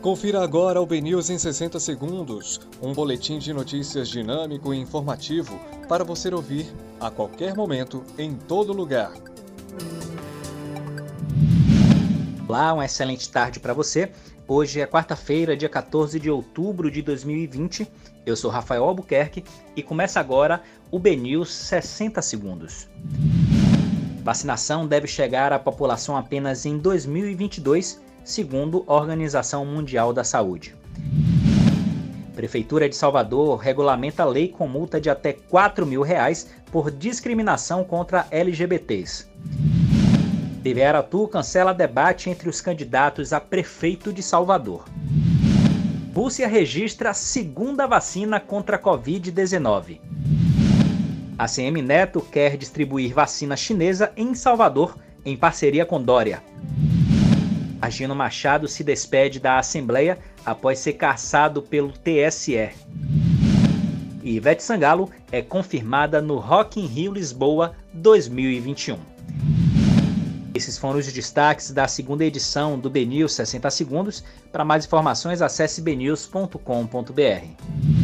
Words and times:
Confira 0.00 0.44
agora 0.44 0.80
o 0.80 0.86
BNews 0.86 1.28
em 1.28 1.38
60 1.38 1.80
segundos, 1.80 2.60
um 2.80 2.92
boletim 2.92 3.40
de 3.40 3.52
notícias 3.52 4.08
dinâmico 4.08 4.72
e 4.72 4.78
informativo 4.78 5.58
para 5.88 6.04
você 6.04 6.32
ouvir 6.32 6.72
a 7.00 7.10
qualquer 7.10 7.56
momento, 7.56 8.04
em 8.16 8.32
todo 8.32 8.72
lugar. 8.72 9.12
Olá, 12.46 12.72
uma 12.74 12.84
excelente 12.84 13.28
tarde 13.28 13.58
para 13.58 13.74
você. 13.74 14.12
Hoje 14.46 14.80
é 14.80 14.86
quarta-feira, 14.86 15.56
dia 15.56 15.68
14 15.68 16.20
de 16.20 16.30
outubro 16.30 16.92
de 16.92 17.02
2020. 17.02 17.90
Eu 18.24 18.36
sou 18.36 18.52
Rafael 18.52 18.84
Albuquerque 18.84 19.42
e 19.74 19.82
começa 19.82 20.20
agora 20.20 20.62
o 20.92 20.98
BNews 21.00 21.52
60 21.52 22.22
segundos. 22.22 22.88
Vacinação 24.28 24.86
deve 24.86 25.06
chegar 25.06 25.54
à 25.54 25.58
população 25.58 26.14
apenas 26.14 26.66
em 26.66 26.76
2022, 26.76 27.98
segundo 28.22 28.84
a 28.86 28.92
Organização 28.92 29.64
Mundial 29.64 30.12
da 30.12 30.22
Saúde. 30.22 30.76
Prefeitura 32.34 32.90
de 32.90 32.94
Salvador 32.94 33.56
regulamenta 33.56 34.26
lei 34.26 34.48
com 34.48 34.68
multa 34.68 35.00
de 35.00 35.08
até 35.08 35.32
4 35.32 35.86
mil 35.86 36.02
reais 36.02 36.50
por 36.70 36.90
discriminação 36.90 37.82
contra 37.82 38.26
LGBTs. 38.30 39.28
TV 40.62 40.82
cancela 41.32 41.72
debate 41.72 42.28
entre 42.28 42.50
os 42.50 42.60
candidatos 42.60 43.32
a 43.32 43.40
prefeito 43.40 44.12
de 44.12 44.22
Salvador. 44.22 44.84
Rússia 46.14 46.46
registra 46.46 47.10
a 47.10 47.14
segunda 47.14 47.86
vacina 47.86 48.38
contra 48.38 48.76
a 48.76 48.78
Covid-19. 48.78 50.17
A 51.38 51.46
CM 51.46 51.80
Neto 51.80 52.20
quer 52.20 52.56
distribuir 52.56 53.14
vacina 53.14 53.56
chinesa 53.56 54.10
em 54.16 54.34
Salvador 54.34 54.98
em 55.24 55.36
parceria 55.36 55.86
com 55.86 56.02
Dória. 56.02 56.42
Agino 57.80 58.12
Machado 58.12 58.66
se 58.66 58.82
despede 58.82 59.38
da 59.38 59.56
Assembleia 59.56 60.18
após 60.44 60.80
ser 60.80 60.94
caçado 60.94 61.62
pelo 61.62 61.92
TSE. 61.92 62.70
E 64.24 64.34
Ivete 64.34 64.64
Sangalo 64.64 65.12
é 65.30 65.40
confirmada 65.40 66.20
no 66.20 66.38
Rock 66.38 66.80
in 66.80 66.86
Rio 66.86 67.12
Lisboa 67.12 67.76
2021. 67.92 68.98
Esses 70.52 70.76
foram 70.76 70.98
os 70.98 71.12
destaques 71.12 71.70
da 71.70 71.86
segunda 71.86 72.24
edição 72.24 72.76
do 72.76 72.90
BNews 72.90 73.32
60 73.32 73.70
Segundos. 73.70 74.24
Para 74.50 74.64
mais 74.64 74.86
informações, 74.86 75.40
acesse 75.40 75.80
bnews.com.br. 75.80 77.97